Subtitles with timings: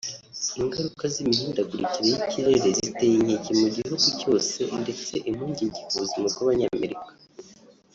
[0.59, 7.09] Ingaruka z’imihindagurikire y’ikirere ziteye inkeke mu gihugu cyose ndetse impungenge ku buzima bw’Abanyamerika